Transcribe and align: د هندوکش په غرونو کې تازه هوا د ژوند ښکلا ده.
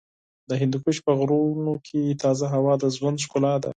د 0.49 0.51
هندوکش 0.61 0.97
په 1.05 1.11
غرونو 1.19 1.73
کې 1.85 2.19
تازه 2.23 2.45
هوا 2.53 2.73
د 2.83 2.85
ژوند 2.95 3.17
ښکلا 3.25 3.53
ده. 3.63 3.69